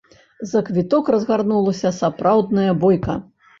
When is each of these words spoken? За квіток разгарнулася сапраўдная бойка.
За 0.51 0.61
квіток 0.69 1.11
разгарнулася 1.17 1.93
сапраўдная 2.01 2.71
бойка. 2.87 3.21